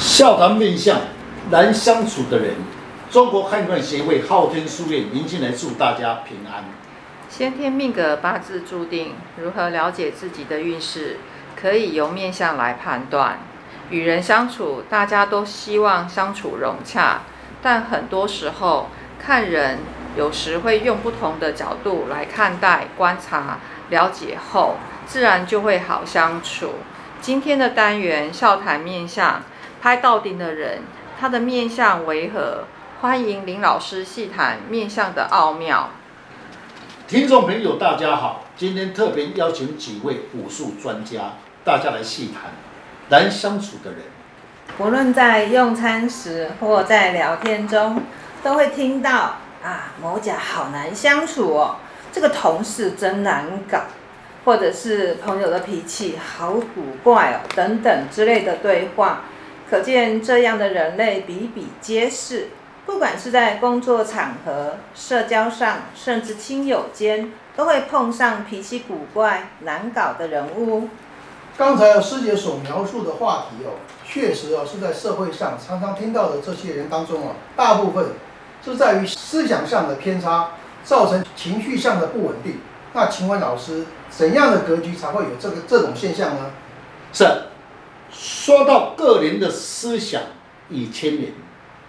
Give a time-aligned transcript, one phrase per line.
[0.00, 0.98] 笑谈面相
[1.50, 2.54] 难相处的人，
[3.10, 6.64] 中国汉传协会昊天书院迎进来祝大家平安。
[7.28, 11.18] 先天命格八字注定，如何了解自己的运势？
[11.54, 13.40] 可以由面相来判断。
[13.90, 17.20] 与人相处，大家都希望相处融洽，
[17.60, 18.88] 但很多时候
[19.18, 19.80] 看人，
[20.16, 23.58] 有时会用不同的角度来看待、观察、
[23.90, 24.76] 了解后，
[25.06, 26.76] 自然就会好相处。
[27.20, 29.42] 今天的单元笑谈面相，
[29.80, 30.82] 拍到顶的人，
[31.18, 32.64] 他的面相为何？
[33.00, 35.88] 欢迎林老师细谈面相的奥妙。
[37.08, 41.32] 听众朋友，大家好，今天特别邀请几位武术专家，
[41.64, 42.52] 大家来细谈
[43.08, 44.00] 难相处的人。
[44.76, 48.02] 无论在用餐时或在聊天中，
[48.42, 51.76] 都会听到啊，某甲好难相处哦，
[52.12, 53.78] 这个同事真难搞。
[54.42, 59.20] 或者是朋友的脾气好古怪哦，等等之类的对话，
[59.70, 62.48] 可见这样的人类比比皆是。
[62.86, 70.88] 不管是在工作场合、社交上，甚至亲友间，都会碰上脾气古怪、难搞的人物。
[71.56, 78.06] 刚才师姐所描述的话题哦，确实哦是在社会上常常听到的这些人当中哦，大部分
[78.64, 82.58] 是在于思想上的偏差，造成情绪上的不稳定。
[82.92, 86.50] 那请问老师，怎样的格局才会有这个这种现象呢？
[87.12, 87.24] 是，
[88.12, 90.22] 说到个人的思想
[90.68, 91.32] 与牵连，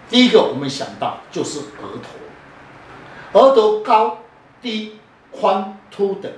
[0.10, 4.20] 第一个我们想到就是额头，额头高
[4.62, 4.98] 低
[5.32, 6.34] 宽凸的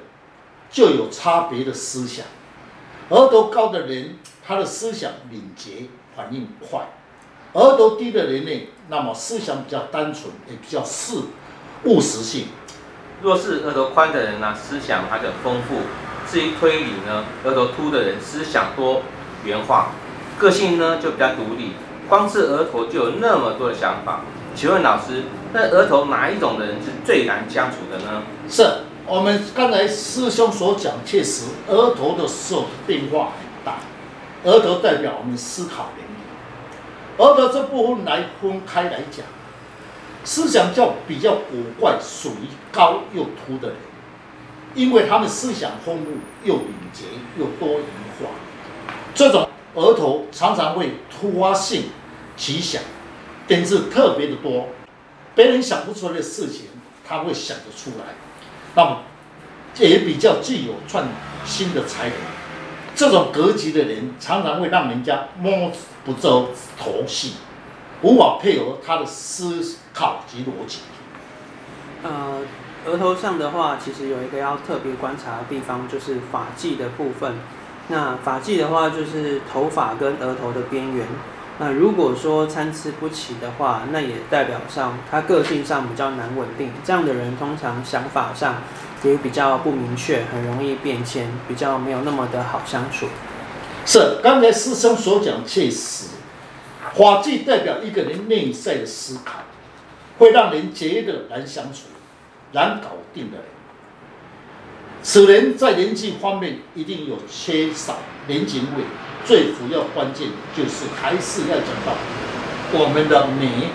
[0.69, 2.25] 就有差别的思想。
[3.09, 6.81] 额头高的人，他的思想敏捷，反应快；
[7.53, 11.15] 额头低的人呢，那么思想比较单纯，也比较实
[11.83, 12.47] 务实性。
[13.21, 15.75] 若是额头宽的人呢，思想还很丰富；
[16.27, 19.01] 至于推理呢，额头凸的人思想多
[19.45, 19.91] 原话，
[20.37, 21.73] 个性呢就比较独立。
[22.09, 24.21] 光是额头就有那么多的想法。
[24.55, 28.21] 请问老师，那额头哪一种的人是最难相处的呢？
[28.47, 28.65] 是
[29.07, 33.77] 我们刚才师兄所讲，确实额头的时候变化很大。
[34.43, 36.21] 额头代表我们思考能力，
[37.17, 39.25] 额头这部分来分开来讲。
[40.25, 43.77] 思想较比较古怪，属于高又凸的人，
[44.75, 46.11] 因为他们思想丰富
[46.43, 47.05] 又敏捷
[47.37, 47.85] 又多元
[48.19, 48.29] 化，
[49.15, 51.85] 这种额头常常会突发性
[52.35, 52.81] 奇想，
[53.47, 54.69] 点子特别的多，
[55.35, 56.67] 别人想不出来的事情，
[57.07, 58.15] 他会想得出来，
[58.75, 59.03] 那么
[59.77, 61.05] 也比较具有创
[61.45, 62.17] 新的才能。
[62.95, 65.71] 这种格局的人，常常会让人家摸
[66.05, 67.33] 不着头绪。
[68.01, 70.79] 无法配合他的思考及逻辑。
[72.03, 72.41] 呃，
[72.85, 77.37] 额头上的话，其实有一个要特别观察的地方，就是发际的部分。
[77.89, 81.05] 那发际的话，就是头发跟额头的边缘。
[81.59, 86.71] 那如果说参差不齐的话，那也代表上他个性上比较难稳定。
[86.83, 88.63] 这样的人通常想法上
[89.03, 93.07] 也比较不明确，很容易变迁，比较没有那么的好相处。
[93.85, 96.09] 是，刚才师兄所讲确实。
[96.95, 99.39] 发际代表一个人内在的思考，
[100.19, 101.87] 会让人觉得难相处、
[102.51, 103.45] 难搞定的人。
[105.03, 107.97] 此人在人际方面一定有缺少
[108.27, 108.83] 人情味，
[109.25, 111.93] 最主要关键就是还是要讲到
[112.71, 113.67] 我们的眉。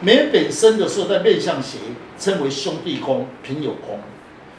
[0.00, 1.78] 眉本身的时候，在面相学
[2.18, 3.98] 称为兄弟宫、朋友宫，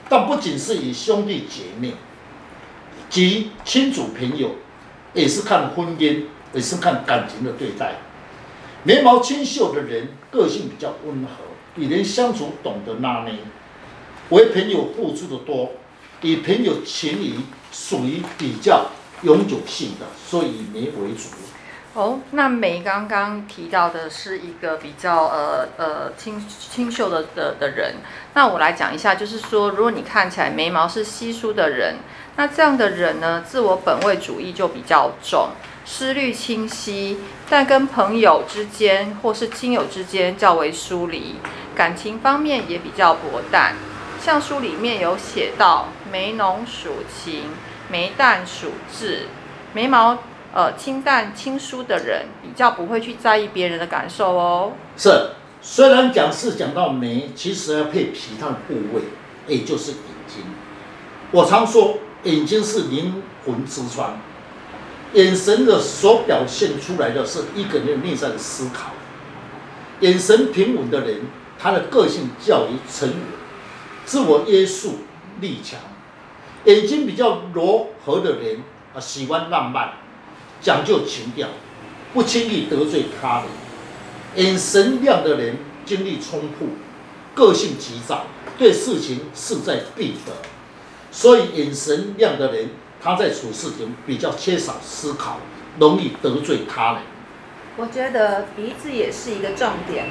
[0.10, 1.94] 但不仅是以兄弟姐妹
[3.10, 4.56] 及亲属朋友，
[5.14, 6.24] 也是看婚姻。
[6.52, 7.98] 也是看感情的对待，
[8.82, 11.30] 眉毛清秀的人个性比较温和，
[11.76, 13.36] 与人相处懂得拿捏，
[14.30, 15.72] 为朋友付出的多，
[16.22, 17.40] 以朋友情谊
[17.72, 18.88] 属于比较
[19.24, 21.30] 永久性的，所以以眉为主。
[21.96, 27.96] 哦，那眉刚刚提到的是一个比较呃呃清清秀的的的人，
[28.36, 31.96] 那我来讲一下，就是说，如果你看起来眉毛是稀疏的人，
[32.36, 35.50] 那这样的人呢，自我本位主义就比较重。
[35.84, 37.18] 思虑清晰，
[37.50, 41.38] 但跟朋友之间或是亲友之间较为疏离，
[41.76, 43.74] 感情方面也比较薄淡。
[44.20, 47.46] 像书里面有写到，眉浓属情，
[47.90, 49.28] 眉淡属智。
[49.74, 50.18] 眉毛
[50.54, 54.74] 呃清淡清疏的人，比较不会去在意别人的感受哦。
[54.98, 55.30] 是，
[55.62, 59.04] 虽然讲是讲到眉，其实要配其他的部位，
[59.48, 60.44] 也就是眼睛。
[61.32, 64.20] 我常说，眼睛是灵魂之窗。
[65.14, 68.92] 眼神的所表现出来的是一个人内在的思考。
[70.02, 71.22] 眼神平稳的人，
[71.58, 73.18] 他的个性较为沉稳，
[74.10, 74.96] 自我约束
[75.40, 75.80] 力强。
[76.66, 79.92] 眼睛比较柔和的人啊，喜欢浪漫，
[80.60, 81.48] 讲究情调，
[82.12, 84.44] 不轻易得罪他人。
[84.44, 86.66] 眼神亮的人精力充沛，
[87.36, 88.26] 个性急躁，
[88.58, 90.34] 对事情势在必得。
[91.12, 95.38] 所以眼神亮的人，他在处事情比较缺少思考，
[95.80, 97.02] 容易得罪他人。
[97.78, 100.08] 我觉得鼻子也是一个重点，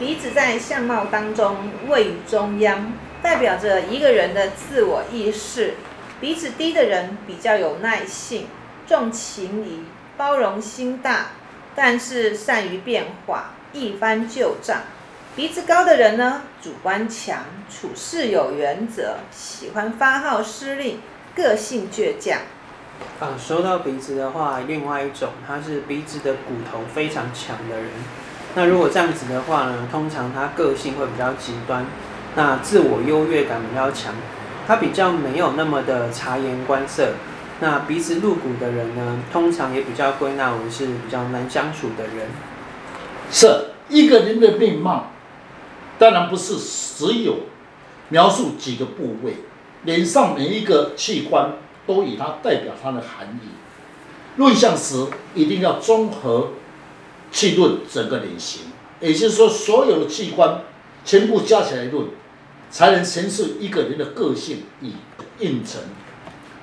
[0.00, 1.54] 鼻子在相貌当中
[1.86, 2.90] 位于中央，
[3.22, 5.74] 代表着一个人的自我意识。
[6.22, 8.46] 鼻子低的人比较有耐性，
[8.86, 9.84] 重情谊，
[10.16, 11.26] 包容心大，
[11.74, 14.78] 但是善于变化，一翻旧账。
[15.36, 20.98] 鼻子高的人呢，主观强，处事有原则，喜欢发号施令，
[21.36, 22.38] 个性倔强。
[23.20, 27.90] 啊，说到鼻子的话，另外一种，他是鼻子的骨头非常强的人。
[28.54, 31.86] 那如果这样子的话呢，通常他个性会比较极端，
[32.34, 34.14] 那自我优越感比较强。
[34.66, 37.14] 他比较没有那么的察言观色，
[37.60, 42.28] 那鼻子露骨的人呢，通常也比较归纳为是比较难相处的人。
[43.32, 45.10] 是一个人的面貌，
[45.98, 47.36] 当然不是只有
[48.10, 49.38] 描述几个部位，
[49.82, 51.52] 脸上每一个器官
[51.84, 53.48] 都以它代表它的含义。
[54.36, 56.50] 论相时一定要综合
[57.30, 58.62] 去论整个脸型，
[59.00, 60.62] 也就是说，所有的器官
[61.04, 62.06] 全部加起来论。
[62.72, 64.92] 才能诠释一个人的个性与
[65.40, 65.80] 运程。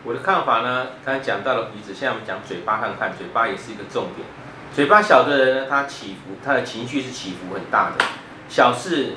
[0.05, 4.25] 我的看法呢，刚才讲到了鼻子，现在我们讲嘴巴看看，嘴巴也是一个重点。
[4.73, 8.05] 嘴巴小的人呢，他起伏，他的情绪是起伏很大的，
[8.47, 9.15] 小事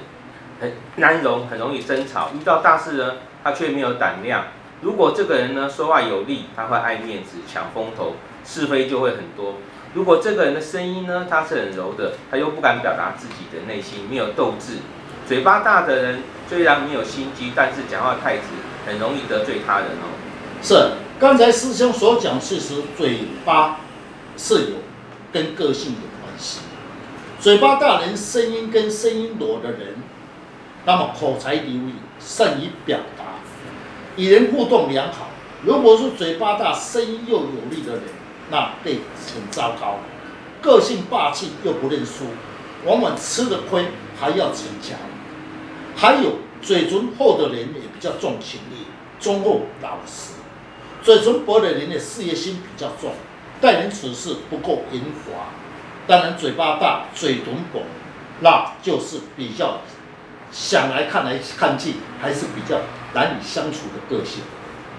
[0.60, 2.30] 很难容，很容易争吵。
[2.34, 4.46] 遇到大事呢，他却没有胆量。
[4.80, 9.58] 如果这个人呢，说话有力，他会爱面子，抢风头，是非就会很多。
[9.92, 14.78] 如果这个人的声音呢，他是很柔的，他又不敢表达自己的内心，没有斗志。
[15.26, 18.44] 嘴巴大的人虽然没有心机，但是讲话太直，
[18.86, 20.14] 很容易得罪他人哦。
[20.62, 23.80] 是，刚才师兄所讲，其实嘴巴
[24.36, 24.76] 是有
[25.32, 26.60] 跟个性有关系。
[27.40, 29.94] 嘴巴大人，声音跟声音弱的人，
[30.84, 33.24] 那么口才流利，善于表达，
[34.16, 35.30] 与人互动良好。
[35.64, 38.02] 如果是嘴巴大，声音又有力的人，
[38.50, 39.00] 那会
[39.34, 39.98] 很糟糕，
[40.60, 42.26] 个性霸气又不认输，
[42.84, 43.86] 往往吃的亏
[44.18, 44.98] 还要逞强。
[45.96, 48.86] 还有嘴唇厚的人也比较重情义，
[49.18, 50.34] 忠厚老实；
[51.02, 53.12] 嘴唇薄的人的事业心比较重，
[53.60, 55.46] 待人处事不够圆滑。
[56.06, 57.82] 当然，嘴巴大、嘴唇薄，
[58.40, 59.80] 那就是比较
[60.50, 62.80] 想来看来看去还是比较
[63.14, 64.42] 难以相处的个性。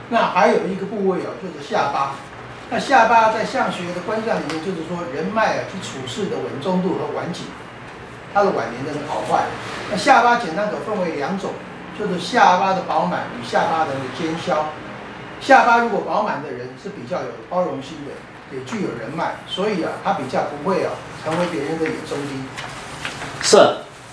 [0.10, 2.16] 那还有一个部位哦，就是下巴。
[2.74, 7.44] 那下巴在相学的观象里面，就是说人脉啊及处事的稳重度和晚景。
[8.34, 9.44] 它的晚年的好坏，
[9.92, 11.52] 那下巴简单可分为两种，
[12.00, 14.68] 就是下巴的饱满与下巴的尖削。
[15.42, 20.94] 下巴如果饱满的人是比较有包容心的，也具有人脉，所以啊，他比较不会啊
[21.26, 22.46] 成为别人的眼中钉。
[23.42, 23.58] 是，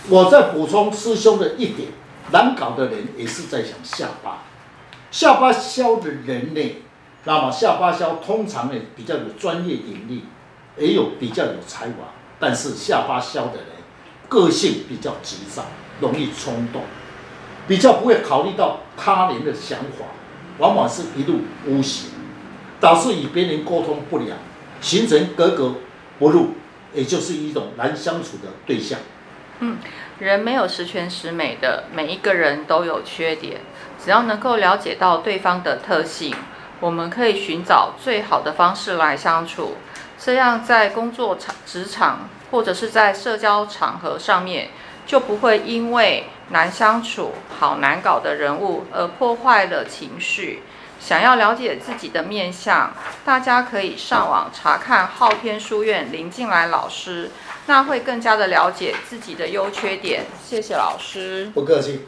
[0.09, 1.91] 我在补充师兄的一点，
[2.33, 4.39] 难搞的人也是在想下巴，
[5.13, 6.83] 下巴削的人呢，
[7.29, 10.25] 那么下巴削通常呢比较有专业引力，
[10.79, 13.67] 也有比较有才华，但是下巴削的人。
[14.31, 15.67] 个性比较急躁，
[16.01, 16.83] 容易冲动，
[17.67, 20.07] 比较不会考虑到他人的想法，
[20.57, 22.11] 往往是一路无形，
[22.81, 24.37] 导致与别人沟通不良，
[24.81, 25.75] 形成格格
[26.19, 26.55] 不入，
[26.95, 28.99] 也就是一种难相处的对象。
[29.61, 29.79] 嗯，
[30.19, 33.61] 人没有十全十美的，每一个人都有缺点，
[34.03, 36.35] 只要能够了解到对方的特性，
[36.81, 39.77] 我们可以寻找最好的方式来相处，
[40.19, 42.29] 这样在工作场、职场。
[42.51, 44.71] 或者是在社交场合上面，
[45.07, 50.63] 就不会因为难相处、好难搞的人物而破坏了情绪。
[50.99, 52.91] 想要了解自己的面相，
[53.23, 57.31] 大家可以上网查看昊天书院林进来老师，
[57.67, 60.25] 那会更加的了解自己的优缺点。
[60.43, 62.07] 谢谢老师，不客气。